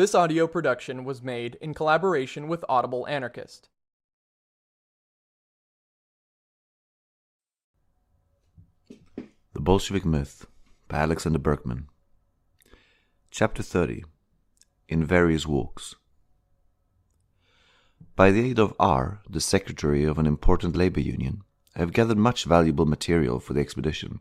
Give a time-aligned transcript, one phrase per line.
[0.00, 3.68] This audio production was made in collaboration with Audible Anarchist.
[9.52, 10.46] The Bolshevik Myth
[10.88, 11.88] by Alexander Berkman.
[13.30, 14.04] Chapter 30
[14.88, 15.96] In Various Walks.
[18.16, 21.42] By the aid of R., the secretary of an important labor union,
[21.76, 24.20] I have gathered much valuable material for the expedition.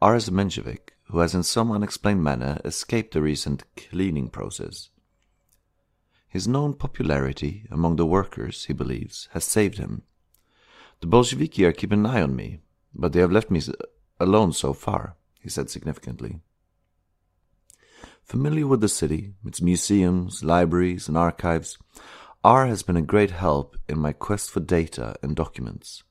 [0.00, 4.90] R is a Menshevik who has in some unexplained manner escaped the recent cleaning process.
[6.28, 10.02] His known popularity among the workers, he believes, has saved him.
[11.00, 12.60] The Bolsheviki are keeping an eye on me,
[12.94, 13.60] but they have left me
[14.18, 16.40] alone so far, he said significantly.
[18.24, 21.78] Familiar with the city, its museums, libraries, and archives,
[22.42, 26.02] R has been a great help in my quest for data and documents.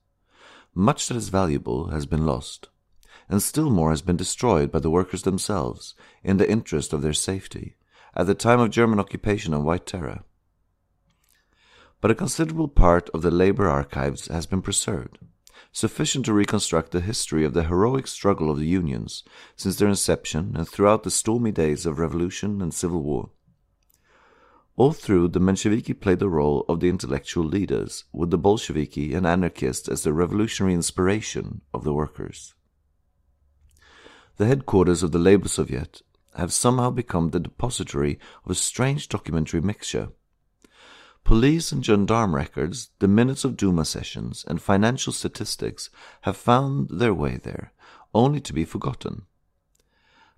[0.73, 2.69] Much that is valuable has been lost,
[3.29, 7.13] and still more has been destroyed by the workers themselves in the interest of their
[7.13, 7.75] safety
[8.15, 10.23] at the time of German occupation and White Terror.
[12.01, 15.17] But a considerable part of the labor archives has been preserved,
[15.71, 19.23] sufficient to reconstruct the history of the heroic struggle of the unions
[19.55, 23.31] since their inception and throughout the stormy days of revolution and civil war.
[24.77, 29.25] All through, the Mensheviki played the role of the intellectual leaders, with the Bolsheviki and
[29.25, 32.53] anarchists as the revolutionary inspiration of the workers.
[34.37, 36.01] The headquarters of the Labour Soviet
[36.35, 40.09] have somehow become the depository of a strange documentary mixture.
[41.23, 45.89] Police and gendarme records, the minutes of Duma sessions, and financial statistics
[46.21, 47.71] have found their way there,
[48.13, 49.23] only to be forgotten.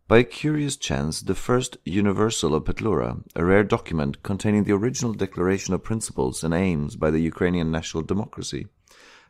[0.07, 5.13] By a curious chance, the first Universal of Petlura, a rare document containing the original
[5.13, 8.67] declaration of principles and aims by the Ukrainian national democracy,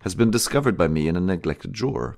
[0.01, 2.17] has been discovered by me in a neglected drawer.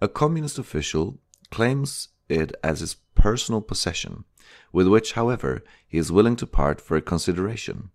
[0.00, 1.18] A communist official
[1.50, 4.24] claims it as his personal possession,
[4.72, 7.90] with which, however, he is willing to part for a consideration.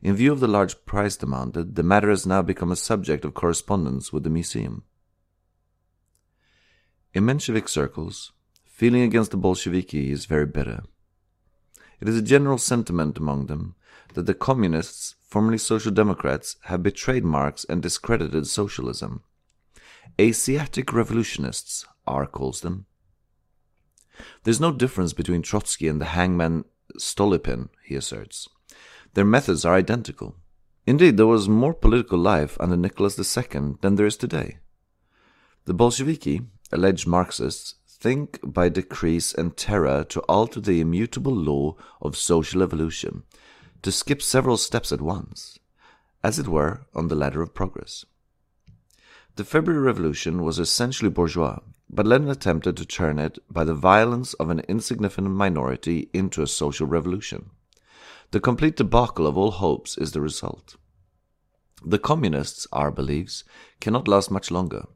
[0.00, 3.34] In view of the large price demanded, the matter has now become a subject of
[3.34, 4.84] correspondence with the museum.
[7.12, 8.32] In Menshevik circles,
[8.64, 10.84] feeling against the Bolsheviki is very bitter.
[12.00, 13.74] It is a general sentiment among them
[14.14, 19.24] that the communists, formerly social democrats, have betrayed Marx and discredited socialism.
[20.20, 22.86] Asiatic revolutionists, R calls them.
[24.42, 26.64] There's no difference between Trotsky and the hangman
[26.98, 28.48] Stolypin, he asserts.
[29.14, 30.34] Their methods are identical.
[30.86, 34.58] Indeed, there was more political life under Nicholas II than there is today.
[35.66, 36.42] The Bolsheviki,
[36.72, 43.22] alleged Marxists, think by decrees and terror to alter the immutable law of social evolution,
[43.82, 45.58] to skip several steps at once,
[46.24, 48.04] as it were on the ladder of progress.
[49.38, 54.34] The February Revolution was essentially bourgeois, but Lenin attempted to turn it by the violence
[54.34, 57.50] of an insignificant minority into a social revolution.
[58.32, 60.74] The complete debacle of all hopes is the result.
[61.86, 63.44] The communists, R believes,
[63.78, 64.86] cannot last much longer.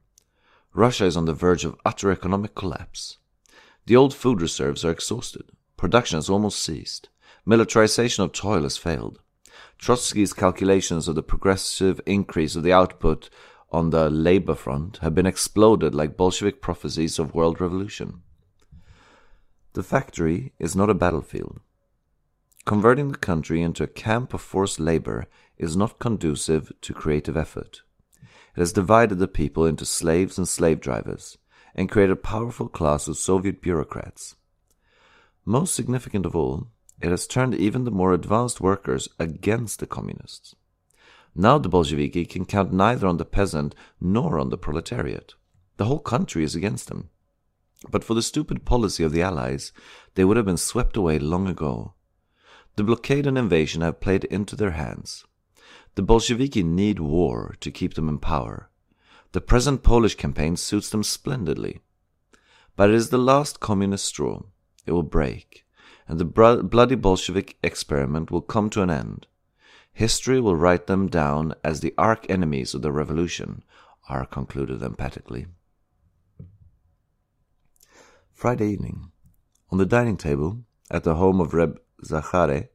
[0.74, 3.18] Russia is on the verge of utter economic collapse.
[3.86, 5.50] The old food reserves are exhausted.
[5.76, 7.10] Production has almost ceased.
[7.46, 9.20] Militarization of toil has failed.
[9.78, 13.30] Trotsky's calculations of the progressive increase of the output
[13.72, 18.22] on the labor front have been exploded like Bolshevik prophecies of world revolution.
[19.72, 21.60] The factory is not a battlefield.
[22.66, 27.82] Converting the country into a camp of forced labor is not conducive to creative effort.
[28.54, 31.38] It has divided the people into slaves and slave drivers,
[31.74, 34.36] and created a powerful class of Soviet bureaucrats.
[35.44, 36.68] Most significant of all,
[37.00, 40.54] it has turned even the more advanced workers against the communists.
[41.34, 45.34] Now the Bolsheviki can count neither on the peasant nor on the proletariat.
[45.78, 47.08] The whole country is against them.
[47.90, 49.72] But for the stupid policy of the Allies,
[50.14, 51.94] they would have been swept away long ago.
[52.76, 55.24] The blockade and invasion have played into their hands.
[55.94, 58.70] The Bolsheviki need war to keep them in power.
[59.32, 61.80] The present Polish campaign suits them splendidly.
[62.76, 64.42] But it is the last communist straw.
[64.86, 65.64] It will break,
[66.06, 69.26] and the bloody Bolshevik experiment will come to an end.
[69.92, 73.62] History will write them down as the arch enemies of the revolution,
[74.08, 75.46] R concluded emphatically.
[78.32, 79.12] Friday evening.
[79.70, 82.68] On the dining table, at the home of Reb Zachare,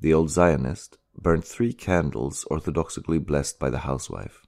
[0.00, 4.42] the old Zionist, burned three candles orthodoxically blessed by the housewife.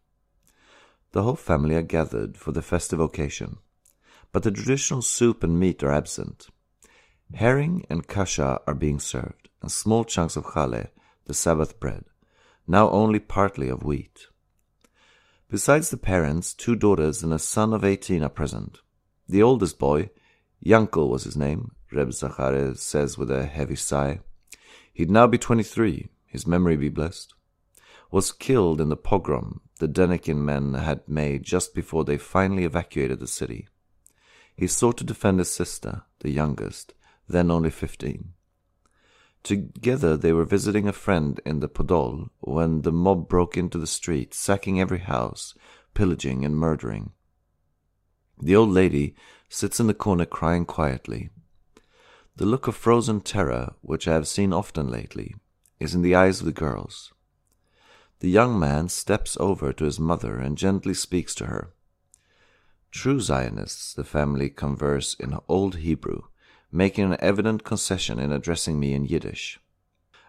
[1.13, 3.59] The whole family are gathered for the festive occasion,
[4.33, 6.49] but the traditional soup and meat are absent.
[7.35, 10.89] Herring and kasha are being served, and small chunks of chale
[11.27, 12.05] the Sabbath bread,
[12.67, 14.27] now only partly of wheat.
[15.49, 18.81] Besides the parents, two daughters and a son of eighteen are present.
[19.29, 20.11] The oldest boy,
[20.65, 24.21] Yankel was his name, Reb Zachare says with a heavy sigh.
[24.93, 27.35] He'd now be 23, his memory be blessed.
[28.11, 33.19] Was killed in the pogrom the Denikin men had made just before they finally evacuated
[33.19, 33.67] the city.
[34.57, 36.95] He sought to defend his sister, the youngest,
[37.29, 38.33] then only 15.
[39.43, 43.87] Together they were visiting a friend in the Podol when the mob broke into the
[43.87, 45.55] street, sacking every house,
[45.95, 47.13] pillaging and murdering.
[48.41, 49.15] The old lady
[49.49, 51.31] sits in the corner crying quietly.
[52.37, 55.35] The look of frozen terror, which I have seen often lately,
[55.81, 57.13] is in the eyes of the girls.
[58.21, 61.73] The young man steps over to his mother and gently speaks to her.
[62.93, 66.23] True Zionists, the family converse in Old Hebrew,
[66.73, 69.61] making an evident concession in addressing me in Yiddish.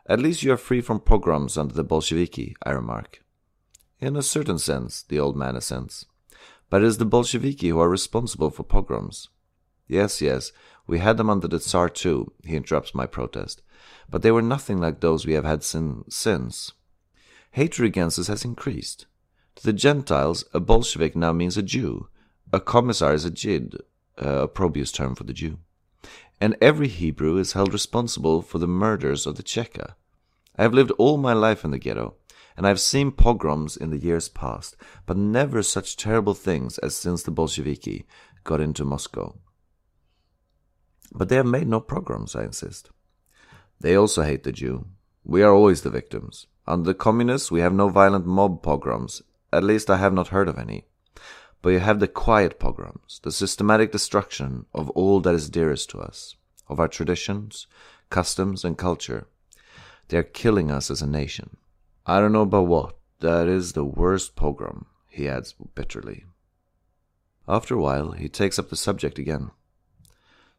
[0.05, 3.23] At least you are free from pogroms under the Bolsheviki, I remark.
[4.01, 6.05] In a certain sense, the old man assents.
[6.69, 9.29] But it is the Bolsheviki who are responsible for pogroms.
[9.87, 10.51] Yes, yes,
[10.85, 13.61] we had them under the Tsar too, he interrupts my protest.
[14.09, 16.73] But they were nothing like those we have had sin- since.
[17.51, 19.05] Hatred against us has increased.
[19.55, 22.09] To the Gentiles, a Bolshevik now means a Jew.
[22.51, 23.79] A commissar is a Jid,
[24.17, 25.59] a opprobrious term for the Jew
[26.43, 29.93] and every Hebrew is held responsible for the murders of the Cheka.
[30.57, 32.15] I have lived all my life in the ghetto,
[32.57, 34.75] and I have seen pogroms in the years past,
[35.05, 38.05] but never such terrible things as since the Bolsheviki
[38.43, 39.37] got into Moscow.
[41.13, 42.89] But they have made no pogroms, I insist.
[43.79, 44.87] They also hate the Jew.
[45.23, 46.47] We are always the victims.
[46.67, 49.21] Under the communists, we have no violent mob pogroms.
[49.53, 50.87] At least I have not heard of any.
[51.63, 56.01] But you have the quiet pogroms, the systematic destruction of all that is dearest to
[56.01, 56.35] us,
[56.67, 57.67] of our traditions,
[58.09, 59.27] customs, and culture.
[60.09, 61.55] They are killing us as a nation.
[62.05, 66.25] I don't know about what, that is the worst pogrom, he adds bitterly.
[67.47, 69.51] After a while, he takes up the subject again.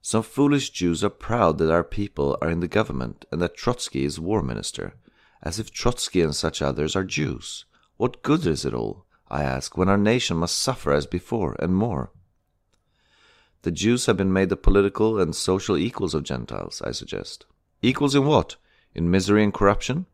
[0.01, 4.07] Some foolish Jews are proud that our people are in the government and that Trotsky
[4.07, 4.95] is war minister,
[5.43, 7.67] as if Trotsky and such others are Jews.
[7.99, 9.04] What good is it all?
[9.35, 12.13] I ask, when our nation must suffer as before and more?
[13.63, 17.45] The Jews have been made the political and social equals of Gentiles, I suggest.
[17.83, 18.55] Equals in what?
[18.95, 20.07] In misery and corruption?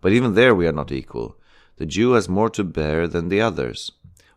[0.00, 1.38] But even there we are not equal.
[1.76, 3.92] The Jew has more to bear than the others.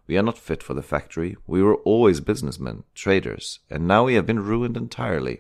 [0.05, 1.35] We are not fit for the factory.
[1.47, 5.39] We were always businessmen, traders, and now we have been ruined entirely.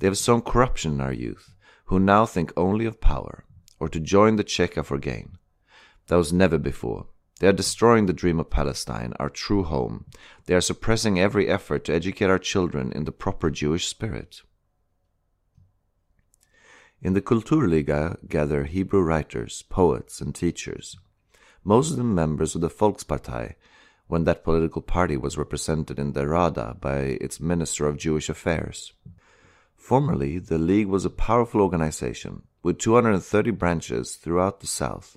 [0.00, 1.54] They have sown corruption in our youth,
[1.84, 3.44] who now think only of power,
[3.78, 5.38] or to join the Cheka for gain.
[6.08, 7.06] That was never before.
[7.38, 10.06] They are destroying the dream of Palestine, our true home.
[10.46, 14.42] They are suppressing every effort to educate our children in the proper Jewish spirit.
[17.00, 20.98] In the Kulturliga gather Hebrew writers, poets, and teachers,
[21.62, 23.54] most of them members of the Volkspartei,
[24.08, 28.94] when that political party was represented in the Rada by its Minister of Jewish Affairs.
[29.76, 35.16] Formerly, the League was a powerful organization with 230 branches throughout the South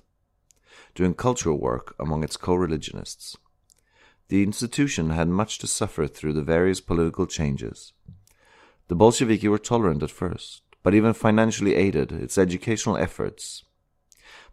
[0.94, 3.36] doing cultural work among its co-religionists.
[4.28, 7.92] The institution had much to suffer through the various political changes.
[8.88, 13.64] The Bolsheviki were tolerant at first, but even financially aided its educational efforts.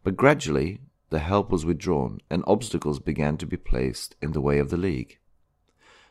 [0.04, 0.80] But gradually,
[1.10, 4.78] the help was withdrawn and obstacles began to be placed in the way of the
[4.78, 5.20] League.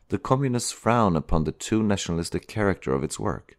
[0.08, 3.58] The communists frown upon the too nationalistic character of its work.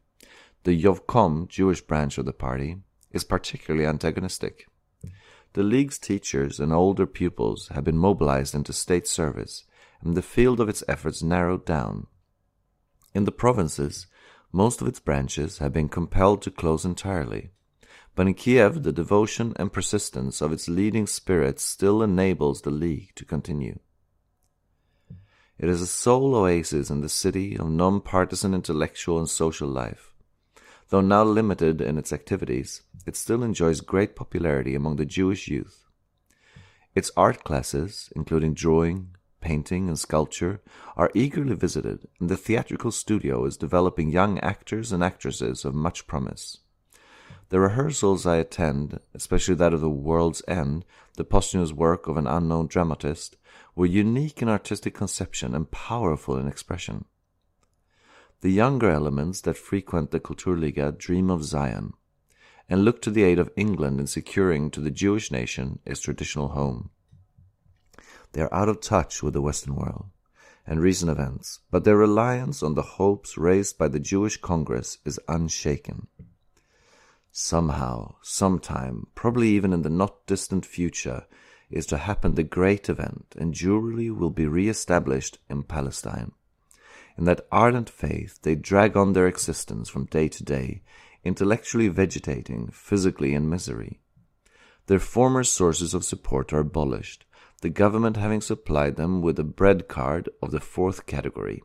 [0.63, 2.77] The Yevkom Jewish branch of the party
[3.11, 4.67] is particularly antagonistic.
[5.53, 9.65] The League's teachers and older pupils have been mobilized into state service,
[10.01, 12.07] and the field of its efforts narrowed down.
[13.15, 14.07] In the provinces,
[14.51, 17.51] most of its branches have been compelled to close entirely.
[18.15, 23.11] But in Kiev, the devotion and persistence of its leading spirits still enables the League
[23.15, 23.79] to continue.
[25.57, 30.08] It is a sole oasis in the city of non-partisan intellectual and social life.
[30.89, 35.85] Though now limited in its activities, it still enjoys great popularity among the Jewish youth.
[36.95, 40.61] Its art classes, including drawing, painting, and sculpture,
[40.97, 46.07] are eagerly visited, and the theatrical studio is developing young actors and actresses of much
[46.07, 46.57] promise.
[47.49, 50.85] The rehearsals I attend, especially that of The World's End,
[51.17, 53.37] the posthumous work of an unknown dramatist,
[53.75, 57.05] were unique in artistic conception and powerful in expression.
[58.41, 61.93] The younger elements that frequent the Kulturliga dream of Zion
[62.69, 66.49] and look to the aid of England in securing to the Jewish nation its traditional
[66.49, 66.89] home.
[68.31, 70.05] They are out of touch with the Western world
[70.65, 75.19] and recent events, but their reliance on the hopes raised by the Jewish Congress is
[75.27, 76.07] unshaken.
[77.31, 81.25] Somehow, sometime, probably even in the not distant future,
[81.69, 86.31] is to happen the great event, and Jewry will be re established in Palestine.
[87.19, 90.83] In that ardent faith, they drag on their existence from day to day,
[91.25, 93.99] intellectually vegetating, physically in misery.
[94.85, 97.25] Their former sources of support are abolished,
[97.59, 101.61] the government having supplied them with a bread card of the fourth category.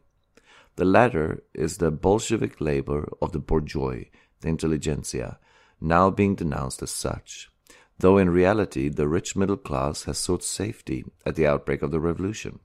[0.74, 4.06] The latter is the Bolshevik labor of the bourgeois,
[4.40, 5.38] the intelligentsia,
[5.80, 7.48] now being denounced as such,
[8.00, 12.00] though in reality the rich middle class has sought safety at the outbreak of the
[12.00, 12.58] revolution.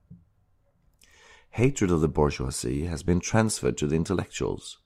[1.52, 4.78] Hatred of the bourgeoisie has been transferred to the intellectuals.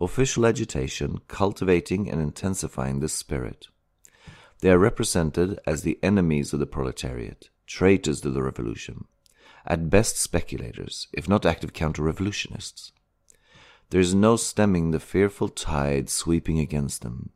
[0.00, 3.66] Official agitation cultivating and intensifying this spirit.
[4.60, 9.06] They are represented as the enemies of the proletariat, traitors to the revolution,
[9.66, 12.92] at best speculators, if not active counter revolutionists.
[13.90, 17.30] There is no stemming the fearful tide sweeping against them,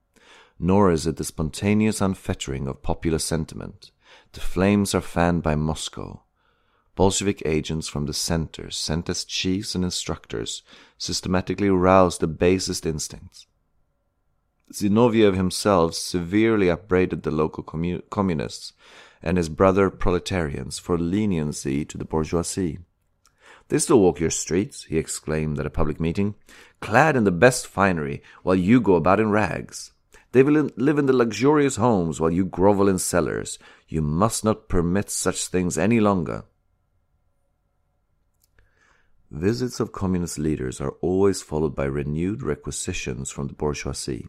[0.58, 3.90] nor is it the spontaneous unfettering of popular sentiment.
[4.32, 6.22] The flames are fanned by Moscow,
[6.94, 10.62] Bolshevik agents from the center, sent as chiefs and instructors,
[10.98, 13.46] systematically roused the basest instincts.
[14.72, 18.72] Zinoviev himself severely upbraided the local commu- communists
[19.22, 22.78] and his brother proletarians for leniency to the bourgeoisie.
[23.68, 26.34] They still walk your streets, he exclaimed at a public meeting,
[26.80, 29.92] clad in the best finery, while you go about in rags.
[30.32, 33.58] They will live in the luxurious homes while you grovel in cellars.
[33.88, 36.44] You must not permit such things any longer.
[39.32, 44.28] Visits of communist leaders are always followed by renewed requisitions from the bourgeoisie.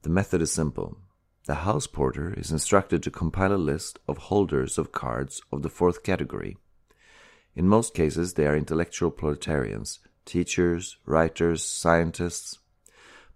[0.00, 0.96] The method is simple.
[1.44, 5.68] The house porter is instructed to compile a list of holders of cards of the
[5.68, 6.56] fourth category.
[7.54, 12.60] In most cases, they are intellectual proletarians, teachers, writers, scientists.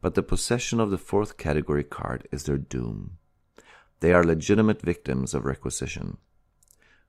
[0.01, 3.19] But the possession of the fourth category card is their doom.
[4.01, 6.17] They are legitimate victims of requisition.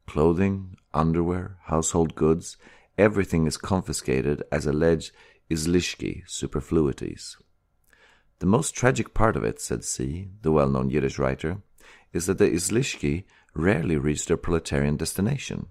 [0.08, 2.58] Clothing, underwear, household goods,
[2.99, 5.11] everything is confiscated as alleged
[5.49, 7.37] izlishki, superfluities.
[8.39, 11.61] The most tragic part of it, said C., the well known Yiddish writer,
[12.13, 13.23] is that the izlishki
[13.55, 15.67] rarely reach their proletarian destination.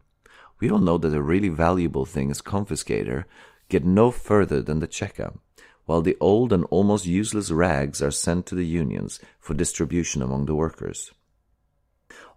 [0.58, 3.24] We all know that a really valuable thing is confiscated,
[3.68, 5.38] get no further than the cheka,
[5.84, 10.46] while the old and almost useless rags are sent to the unions for distribution among
[10.46, 11.12] the workers.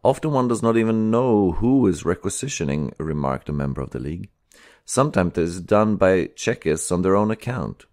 [0.03, 4.29] Often one does not even know who is requisitioning, remarked a member of the league.
[4.85, 7.85] Sometimes it is done by Chekists on their own account.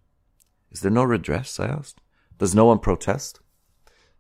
[0.71, 1.59] Is there no redress?
[1.61, 2.01] I asked.
[2.39, 3.41] Does no one protest?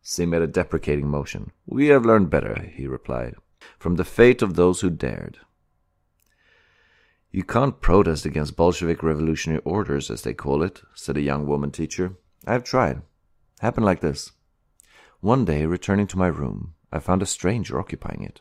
[0.02, 1.52] C made a deprecating motion.
[1.66, 3.34] We have learned better, he replied,
[3.78, 5.38] from the fate of those who dared.
[7.30, 11.70] You can't protest against Bolshevik revolutionary orders, as they call it, said a young woman
[11.70, 12.14] teacher.
[12.46, 13.02] I have tried.
[13.60, 14.32] Happened like this.
[15.20, 18.40] One day, returning to my room, I found a stranger occupying it.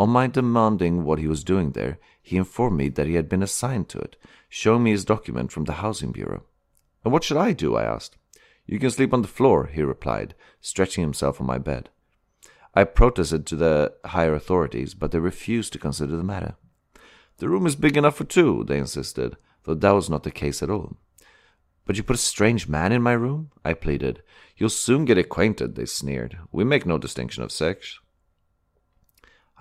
[0.00, 3.42] On my demanding what he was doing there, he informed me that he had been
[3.42, 4.16] assigned to it,
[4.48, 6.44] showing me his document from the Housing Bureau.
[7.04, 7.76] And what should I do?
[7.76, 8.16] I asked.
[8.64, 11.90] You can sleep on the floor, he replied, stretching himself on my bed.
[12.74, 16.54] I protested to the higher authorities, but they refused to consider the matter.
[17.36, 20.62] The room is big enough for two, they insisted, though that was not the case
[20.62, 20.96] at all.
[21.84, 23.50] But you put a strange man in my room?
[23.66, 24.22] I pleaded.
[24.56, 26.38] You'll soon get acquainted, they sneered.
[26.50, 28.00] We make no distinction of sex.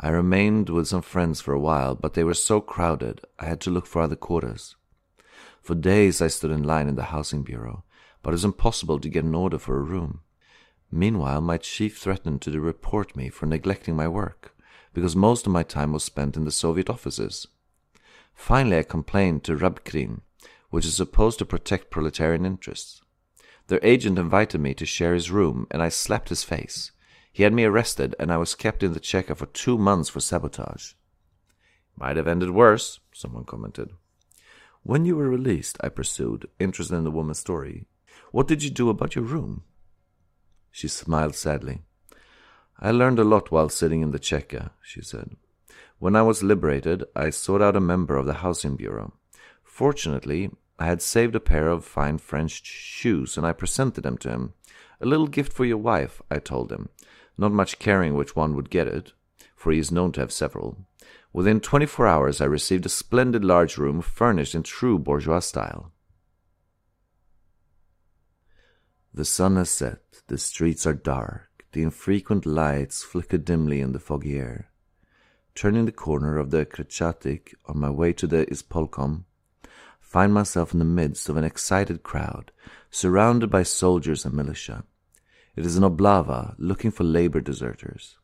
[0.02, 3.60] I remained with some friends for a while, but they were so crowded I had
[3.62, 4.78] to look for other quarters.
[5.62, 7.84] For days I stood in line in the housing bureau,
[8.24, 10.22] but it was impossible to get an order for a room.
[10.90, 14.56] Meanwhile, my chief threatened to report me for neglecting my work,
[14.94, 17.48] because most of my time was spent in the Soviet offices.
[18.34, 20.22] Finally, I complained to Rabkrin,
[20.70, 23.02] which is supposed to protect proletarian interests.
[23.68, 26.92] Their agent invited me to share his room, and I slapped his face.
[27.32, 30.20] He had me arrested, and I was kept in the Cheka for two months for
[30.20, 30.94] sabotage.
[31.96, 33.92] Might have ended worse, someone commented.
[34.84, 37.86] When you were released, I pursued, interested in the woman's story,
[38.32, 39.64] what did you do about your room?
[40.72, 41.82] She smiled sadly.
[42.80, 45.36] I learned a lot while sitting in the Cheka, she said.
[45.98, 49.14] When I was liberated, I sought out a member of the Housing Bureau.
[49.64, 54.30] Fortunately, I had saved a pair of fine French shoes, and I presented them to
[54.30, 54.54] him.
[55.02, 56.90] A little gift for your wife, I told him,
[57.40, 59.14] not much caring which one would get it,
[59.56, 60.78] for he is known to have several.
[61.32, 65.92] Within twenty four hours I received a splendid large room furnished in true bourgeois style.
[69.14, 74.00] The sun has set, the streets are dark, the infrequent lights flicker dimly in the
[74.00, 74.70] foggy air.
[75.56, 79.24] Turning the corner of the Kretchatik on my way to the Ispolkom,
[80.00, 82.52] find myself in the midst of an excited crowd,
[82.92, 84.84] surrounded by soldiers and militia.
[85.60, 88.18] It is an oblava looking for labor deserters.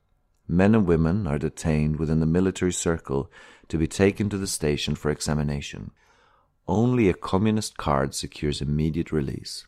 [0.47, 3.29] Men and women are detained within the military circle
[3.67, 5.91] to be taken to the station for examination.
[6.65, 9.67] Only a communist card secures immediate release.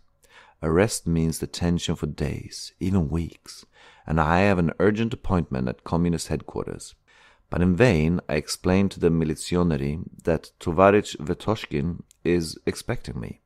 [0.63, 3.65] Arrest means detention for days, even weeks,
[4.05, 6.95] and I have an urgent appointment at communist headquarters.
[7.49, 13.41] But in vain I explain to the milizioneri that Tovarich Vetoshkin is expecting me.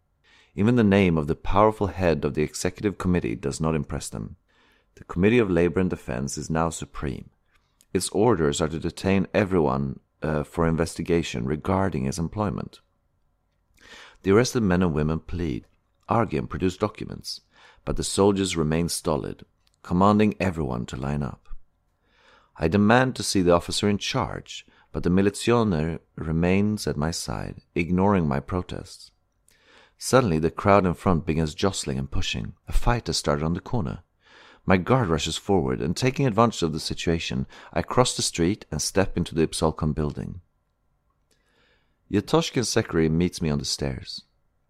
[0.55, 4.35] Even the name of the powerful head of the executive committee does not impress them.
[4.95, 7.29] The Committee of Labor and Defense is now supreme.
[7.93, 12.79] Its orders are to detain everyone uh, for investigation regarding his employment.
[14.23, 15.65] The arrested men and women plead,
[16.07, 17.41] argue, and produce documents,
[17.85, 19.45] but the soldiers remain stolid,
[19.83, 21.49] commanding everyone to line up.
[22.57, 27.61] I demand to see the officer in charge, but the milizioner remains at my side,
[27.73, 29.10] ignoring my protests.
[30.03, 32.55] Suddenly, the crowd in front begins jostling and pushing.
[32.67, 33.99] A fight has started on the corner.
[34.65, 38.81] My guard rushes forward, and taking advantage of the situation, I cross the street and
[38.81, 40.41] step into the Ispolkom building.
[42.11, 44.23] Vetoshkin's secretary meets me on the stairs.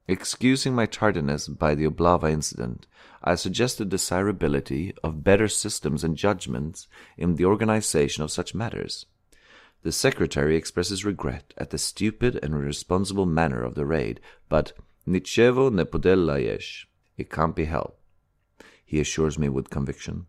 [0.06, 2.86] Excusing my tardiness by the Oblava incident,
[3.24, 9.06] I suggest the desirability of better systems and judgments in the organization of such matters.
[9.84, 14.20] The secretary expresses regret at the stupid and irresponsible manner of the raid,
[14.50, 14.74] but
[15.08, 16.60] Nichevo ne podel
[17.18, 18.02] It can't be helped
[18.92, 20.26] he assures me with conviction.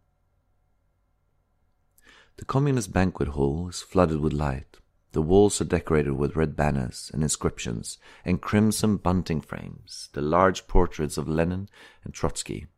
[2.37, 4.77] The communist banquet hall is flooded with light.
[5.11, 10.69] The walls are decorated with red banners and inscriptions and crimson bunting frames, the large
[10.69, 11.69] portraits of Lenin
[12.05, 12.69] and Trotsky,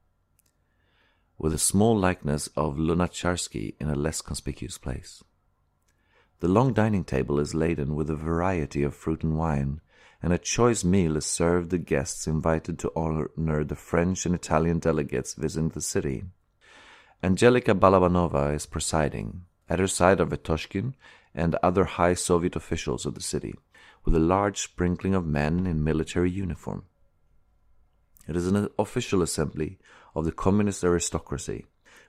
[1.36, 5.22] with a small likeness of Lunacharsky in a less conspicuous place.
[6.40, 9.82] The long dining table is laden with a variety of fruit and wine,
[10.24, 14.78] and a choice meal is served the guests invited to honor the French and Italian
[14.78, 16.24] delegates visiting the city.
[17.22, 19.42] Angelica Balabanova is presiding.
[19.68, 20.94] At her side are Vetoshkin
[21.34, 23.54] and other high Soviet officials of the city,
[24.06, 26.84] with a large sprinkling of men in military uniform.
[28.26, 29.78] It is an official assembly
[30.14, 31.66] of the communist aristocracy,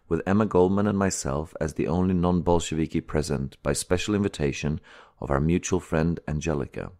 [0.07, 4.79] with Emma Goldman and myself as the only non Bolsheviki present by special invitation
[5.19, 6.93] of our mutual friend Angelica.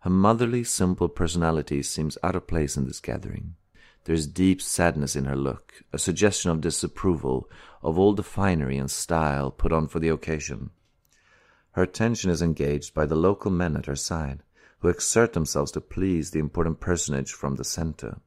[0.00, 3.56] Her motherly, simple personality seems out of place in this gathering.
[4.04, 7.50] There is deep sadness in her look, a suggestion of disapproval
[7.82, 10.70] of all the finery and style put on for the occasion.
[11.72, 14.42] Her attention is engaged by the local men at her side,
[14.78, 18.20] who exert themselves to please the important personage from the centre.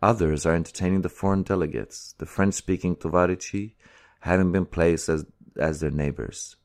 [0.00, 3.74] Others are entertaining the foreign delegates, the French speaking Tovarichi
[4.20, 6.56] having been placed as, as their neighbors.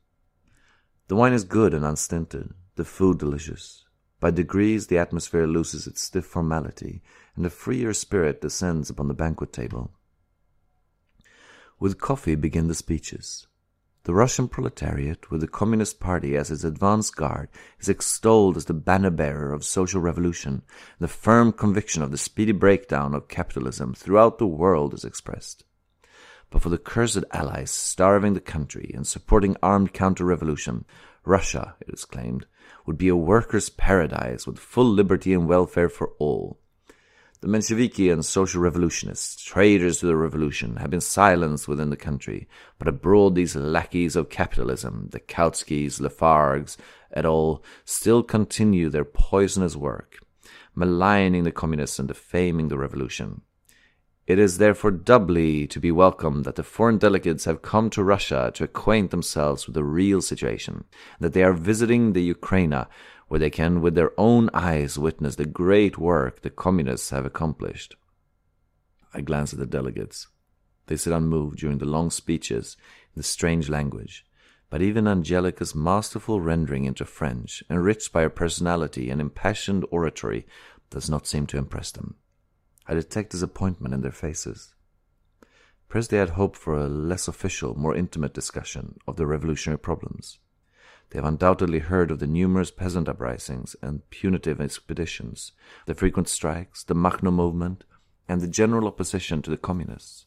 [1.07, 3.83] The wine is good and unstinted, the food delicious.
[4.19, 7.03] By degrees the atmosphere loses its stiff formality,
[7.35, 9.91] and a freer spirit descends upon the banquet table.
[11.79, 13.45] With coffee begin the speeches.
[14.05, 17.49] The Russian proletariat, with the Communist Party as its advance guard,
[17.79, 20.63] is extolled as the banner bearer of social revolution,
[20.97, 25.65] the firm conviction of the speedy breakdown of capitalism throughout the world is expressed.
[26.49, 30.85] But for the cursed allies starving the country and supporting armed counter-revolution,
[31.27, 32.45] Russia, it is claimed,
[32.85, 36.57] would be a workers' paradise with full liberty and welfare for all.
[37.41, 42.47] The Mensheviki and social revolutionists, traitors to the revolution, have been silenced within the country,
[42.79, 46.77] but abroad these lackeys of capitalism, the Kautskys, Lafargues,
[47.13, 50.17] et al., still continue their poisonous work,
[50.73, 53.41] maligning the communists and defaming the revolution.
[54.27, 58.51] It is therefore doubly to be welcomed that the foreign delegates have come to Russia
[58.55, 60.83] to acquaint themselves with the real situation,
[61.21, 62.87] that they are visiting the Ukraina,
[63.29, 67.95] where they can with their own eyes witness the great work the communists have accomplished.
[69.13, 70.27] I glance at the delegates.
[70.87, 72.75] They sit unmoved during the long speeches
[73.15, 74.25] in the strange language,
[74.69, 80.45] but even Angelica's masterful rendering into French, enriched by her personality and impassioned oratory,
[80.89, 82.15] does not seem to impress them.
[82.87, 84.73] I detect disappointment in their faces.
[85.89, 90.37] They had hoped for a less official, more intimate discussion of the revolutionary problems.
[91.09, 95.53] They have undoubtedly heard of the numerous peasant uprisings and punitive expeditions,
[95.85, 97.83] the frequent strikes, the Makhno movement,
[98.27, 100.25] and the general opposition to the communists.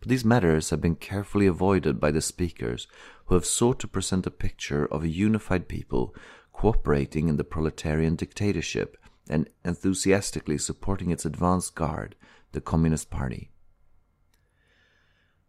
[0.00, 2.86] But these matters have been carefully avoided by the speakers,
[3.26, 6.14] who have sought to present a picture of a unified people
[6.52, 8.96] cooperating in the proletarian dictatorship
[9.28, 12.14] and enthusiastically supporting its advance guard,
[12.52, 13.50] the Communist Party.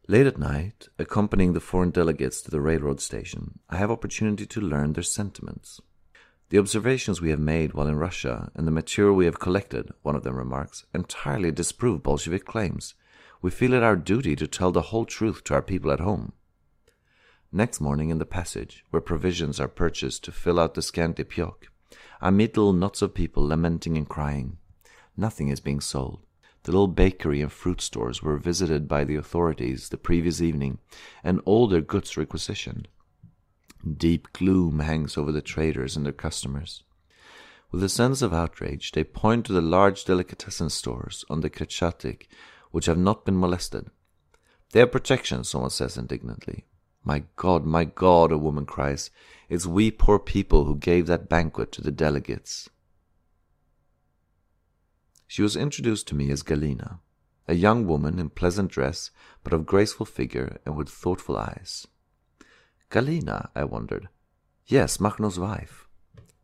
[0.09, 4.61] Late at night, accompanying the foreign delegates to the railroad station, I have opportunity to
[4.61, 5.81] learn their sentiments.
[6.49, 10.15] The observations we have made while in Russia and the material we have collected, one
[10.15, 12.93] of them remarks, entirely disprove Bolshevik claims.
[13.41, 16.31] We feel it our duty to tell the whole truth to our people at home.
[17.51, 21.67] Next morning in the passage, where provisions are purchased to fill out the scanty pyok,
[22.21, 24.57] I meet little knots of people lamenting and crying.
[25.15, 26.21] Nothing is being sold.
[26.63, 30.79] The little bakery and fruit stores were visited by the authorities the previous evening,
[31.23, 32.87] and all their goods requisitioned.
[33.95, 36.83] Deep gloom hangs over the traders and their customers.
[37.71, 42.27] With a sense of outrage, they point to the large delicatessen stores on the Kretchatik
[42.71, 43.89] which have not been molested.
[44.71, 46.65] They have protection, someone says indignantly.
[47.07, 49.11] My God, my God, a woman cries,
[49.47, 52.69] it's we poor people who gave that banquet to the delegates.
[55.25, 56.99] She was introduced to me as Galina,
[57.47, 59.09] a young woman in pleasant dress,
[59.41, 61.87] but of graceful figure and with thoughtful eyes.
[62.91, 64.09] Galina, I wondered.
[64.65, 65.87] Yes, Makhno's wife.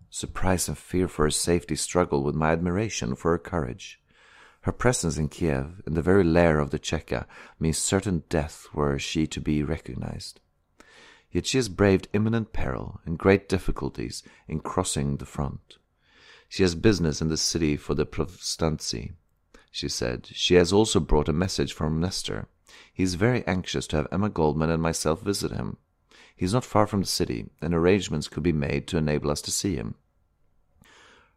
[0.10, 3.99] Surprise and fear for her safety struggled with my admiration for her courage.
[4.62, 7.26] Her presence in Kiev, in the very lair of the Cheka,
[7.60, 10.39] means certain death were she to be recognized.
[11.34, 15.78] Yet she has braved imminent peril and great difficulties in crossing the front.
[16.48, 19.12] She has business in the city for the Povstanci.
[19.69, 22.48] She said she has also brought a message from Nestor.
[22.93, 25.76] He is very anxious to have Emma Goldman and myself visit him.
[26.34, 29.41] He is not far from the city, and arrangements could be made to enable us
[29.41, 29.96] to see him.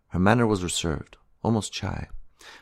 [0.09, 2.09] Her manner was reserved, almost shy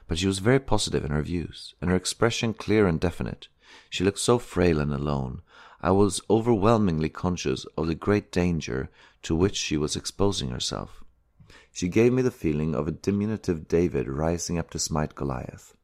[0.06, 3.48] but she was very positive in her views, and her expression clear and definite.
[3.90, 5.42] She looked so frail and alone.
[5.84, 8.88] I was overwhelmingly conscious of the great danger
[9.20, 11.04] to which she was exposing herself.
[11.72, 15.76] She gave me the feeling of a diminutive David rising up to smite Goliath.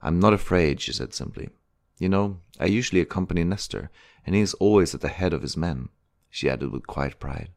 [0.00, 1.50] I'm not afraid, she said simply.
[1.98, 3.90] You know, I usually accompany Nestor,
[4.24, 5.90] and he is always at the head of his men,
[6.30, 7.50] she added with quiet pride.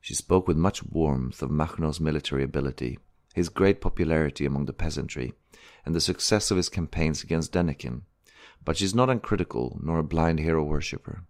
[0.00, 3.00] She spoke with much warmth of Makhno's military ability,
[3.34, 5.32] his great popularity among the peasantry,
[5.84, 8.02] and the success of his campaigns against Denikin,
[8.64, 11.24] but she is not uncritical nor a blind hero worshipper.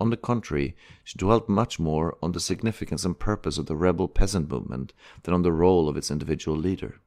[0.00, 4.08] On the contrary, she dwelt much more on the significance and purpose of the rebel
[4.08, 4.92] peasant movement
[5.22, 7.00] than on the role of its individual leader.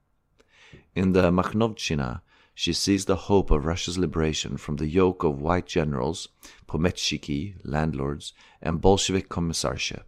[0.95, 2.21] In the Makhnovchina,
[2.53, 6.29] she sees the hope of Russia's liberation from the yoke of white generals,
[6.69, 10.05] pometchiki, landlords, and Bolshevik commissarship.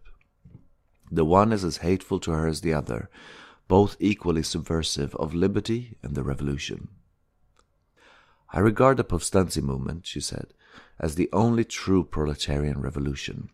[1.10, 3.10] The one is as hateful to her as the other,
[3.68, 6.88] both equally subversive of liberty and the revolution.
[8.50, 10.54] I regard the Povstanci movement, she said,
[10.98, 13.50] as the only true proletarian revolution.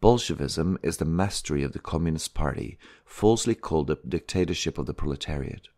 [0.00, 5.68] Bolshevism is the mastery of the Communist Party, falsely called the dictatorship of the proletariat.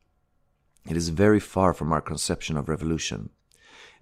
[0.88, 3.30] It is very far from our conception of revolution.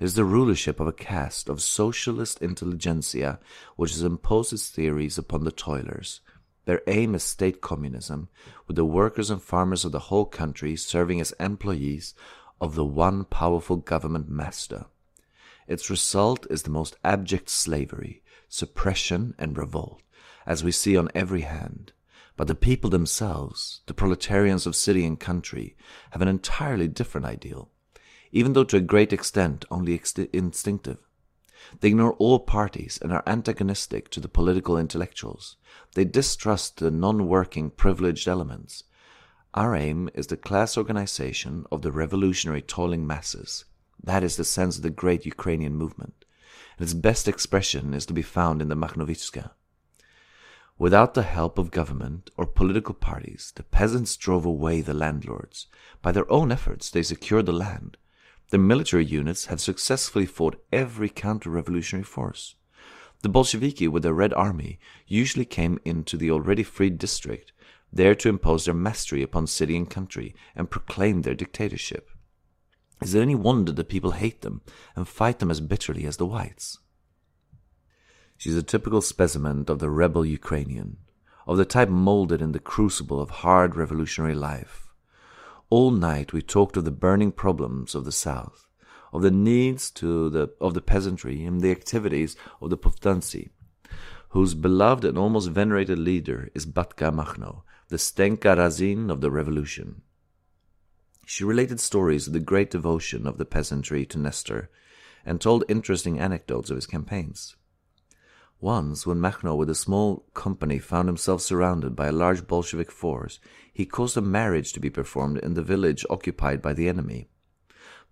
[0.00, 3.38] It is the rulership of a caste of socialist intelligentsia
[3.76, 6.20] which has imposed its theories upon the toilers,
[6.66, 8.28] their aim is state communism,
[8.66, 12.12] with the workers and farmers of the whole country serving as employees
[12.60, 14.86] of the one powerful government master.
[15.66, 20.00] Its result is the most abject slavery, suppression, and revolt,
[20.46, 21.92] as we see on every hand.
[22.36, 25.76] But the people themselves, the proletarians of city and country,
[26.10, 27.70] have an entirely different ideal,
[28.30, 30.00] even though to a great extent only
[30.32, 30.98] instinctive.
[31.80, 35.56] They ignore all parties and are antagonistic to the political intellectuals.
[35.94, 38.84] They distrust the non working privileged elements.
[39.56, 43.64] Our aim is the class organization of the revolutionary toiling masses.
[44.04, 46.26] That is the sense of the great Ukrainian movement.
[46.76, 49.52] And its best expression is to be found in the Makhnovitska.
[50.78, 55.68] Without the help of government or political parties, the peasants drove away the landlords.
[56.02, 57.96] By their own efforts, they secured the land.
[58.50, 62.56] The military units have successfully fought every counter-revolutionary force.
[63.22, 67.52] The Bolsheviki with their Red Army usually came into the already freed district,
[67.96, 72.08] there to impose their mastery upon city and country and proclaim their dictatorship.
[73.02, 74.62] Is it any wonder that people hate them
[74.94, 76.78] and fight them as bitterly as the whites?
[78.38, 80.98] She's a typical specimen of the rebel Ukrainian,
[81.46, 84.86] of the type molded in the crucible of hard revolutionary life
[85.68, 88.66] all night we talked of the burning problems of the South,
[89.12, 93.50] of the needs to the, of the peasantry and the activities of the Povstanci,
[94.30, 100.02] whose beloved and almost venerated leader is Batka Makhno, the Stenka Razin of the revolution.
[101.24, 104.70] She related stories of the great devotion of the peasantry to Nestor,
[105.24, 107.54] and told interesting anecdotes of his campaigns.
[108.60, 113.38] Once, when Makhno with a small company found himself surrounded by a large Bolshevik force,
[113.72, 117.28] he caused a marriage to be performed in the village occupied by the enemy.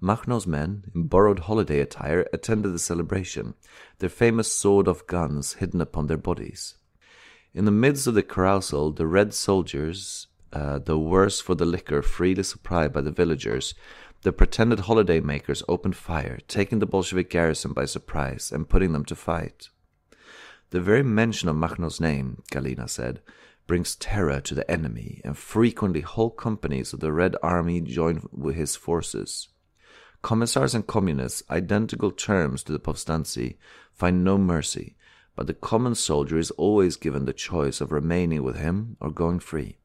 [0.00, 3.54] Makhno's men, in borrowed holiday attire, attended the celebration,
[3.98, 6.76] their famous sawed-off guns hidden upon their bodies.
[7.54, 12.02] In the midst of the carousal, the red soldiers, uh, though worse for the liquor
[12.02, 13.74] freely supplied by the villagers,
[14.22, 19.04] the pretended holiday makers opened fire, taking the Bolshevik garrison by surprise and putting them
[19.04, 19.68] to fight.
[20.70, 23.20] The very mention of Makhno's name, Galina said,
[23.68, 28.56] brings terror to the enemy, and frequently whole companies of the Red Army join with
[28.56, 29.48] his forces.
[30.22, 33.58] Commissars and communists, identical terms to the Povstanci,
[33.92, 34.96] find no mercy,
[35.36, 39.40] but the common soldier is always given the choice of remaining with him or going
[39.40, 39.76] free.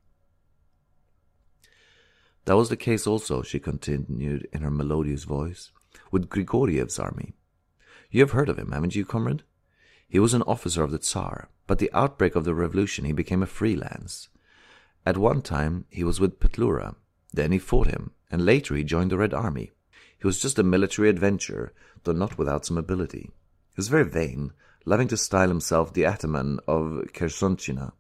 [2.46, 5.72] That was the case also, she continued in her melodious voice,
[6.12, 7.34] with Grigoriev's army.
[8.10, 9.44] You have heard of him, haven't you, comrade?
[10.08, 13.44] He was an officer of the Tsar, but the outbreak of the revolution he became
[13.44, 14.30] a freelance.
[15.06, 16.96] At one time he was with Petlura,
[17.32, 19.72] then he fought him, and later he joined the Red Army.
[20.18, 23.30] He was just a military adventurer, though not without some ability.
[23.30, 24.54] He was very vain,
[24.86, 27.94] loving to style himself the ataman of Khersonchina,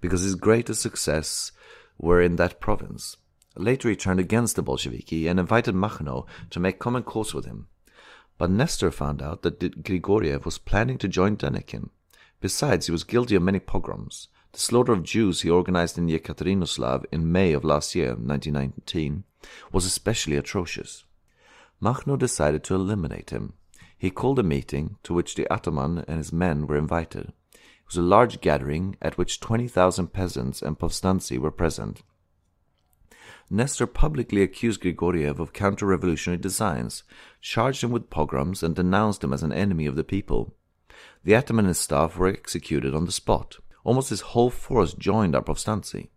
[0.00, 1.52] because his greatest success
[1.98, 3.16] were in that province.
[3.56, 7.66] Later he turned against the Bolsheviki and invited Makhno to make common cause with him.
[8.38, 11.90] But Nestor found out that Grigoriev was planning to join Denikin.
[12.40, 14.28] Besides, he was guilty of many pogroms.
[14.52, 19.24] The slaughter of Jews he organized in Yekaterinoslav in May of last year, 1919,
[19.72, 21.04] was especially atrocious.
[21.82, 23.54] Makhno decided to eliminate him.
[23.98, 27.32] He called a meeting to which the ataman and his men were invited.
[27.52, 32.02] It was a large gathering at which 20,000 peasants and povstanci were present.
[33.50, 37.02] Nestor publicly accused Grigoriev of counter-revolutionary designs,
[37.40, 40.54] charged him with pogroms, and denounced him as an enemy of the people.
[41.24, 43.56] The ataman and his staff were executed on the spot.
[43.84, 46.08] Almost his whole force joined our povstanci.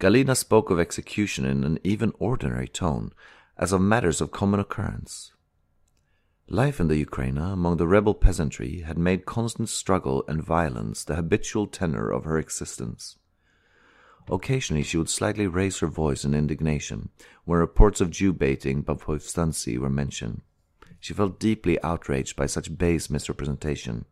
[0.00, 3.12] Galina spoke of execution in an even ordinary tone,
[3.58, 5.32] as of matters of common occurrence.
[6.48, 11.14] Life in the Ukraine among the rebel peasantry had made constant struggle and violence the
[11.14, 13.16] habitual tenor of her existence.
[14.30, 17.08] Occasionally she would slightly raise her voice in indignation
[17.44, 20.42] when reports of Jew baiting by Povstanci were mentioned.
[21.00, 24.04] She felt deeply outraged by such base misrepresentation.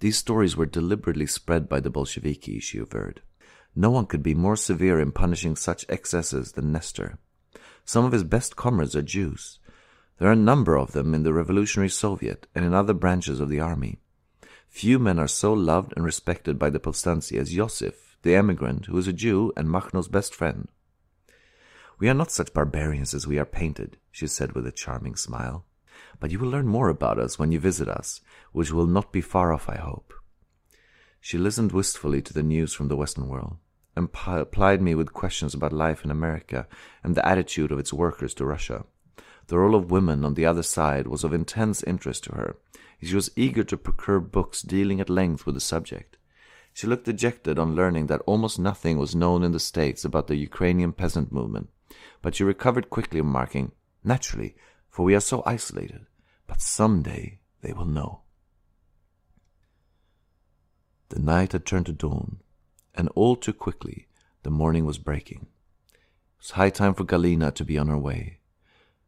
[0.00, 3.22] These stories were deliberately spread by the Bolsheviki, she averred.
[3.74, 7.18] No one could be more severe in punishing such excesses than Nestor.
[7.84, 9.58] Some of his best comrades are Jews.
[10.18, 13.48] There are a number of them in the Revolutionary Soviet and in other branches of
[13.48, 13.98] the army.
[14.68, 18.96] Few men are so loved and respected by the Povstanci as Yosef, the emigrant, who
[18.96, 20.68] is a Jew and Makhno's best friend.
[21.98, 25.64] We are not such barbarians as we are painted, she said with a charming smile.
[26.20, 28.20] But you will learn more about us when you visit us,
[28.52, 30.12] which will not be far off, I hope.
[31.20, 33.56] She listened wistfully to the news from the Western world,
[33.96, 36.66] and plied me with questions about life in America
[37.02, 38.84] and the attitude of its workers to Russia.
[39.46, 42.56] The role of women on the other side was of intense interest to her.
[43.02, 46.16] She was eager to procure books dealing at length with the subject.
[46.72, 50.36] She looked dejected on learning that almost nothing was known in the States about the
[50.36, 51.68] Ukrainian peasant movement,
[52.22, 54.54] but she recovered quickly, remarking, Naturally,
[54.90, 56.06] for we are so isolated,
[56.46, 58.20] but some day they will know.
[61.08, 62.40] The night had turned to dawn,
[62.94, 64.08] and all too quickly
[64.42, 65.46] the morning was breaking.
[65.92, 68.40] It was high time for Galina to be on her way.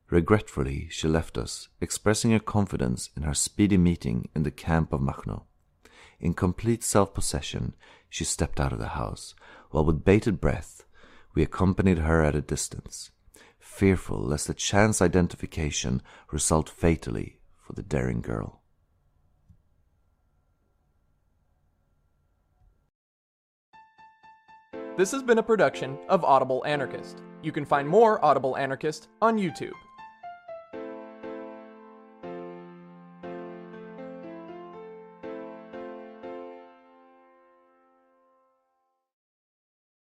[0.08, 5.00] Regretfully, she left us, expressing her confidence in her speedy meeting in the camp of
[5.00, 5.42] Makhno.
[6.20, 7.74] In complete self-possession,
[8.08, 9.34] she stepped out of the house,
[9.70, 10.84] while with bated breath
[11.34, 13.10] we accompanied her at a distance,
[13.58, 18.62] fearful lest a chance identification result fatally for the daring girl.
[24.96, 27.20] This has been a production of Audible Anarchist.
[27.42, 29.74] You can find more Audible Anarchist on YouTube.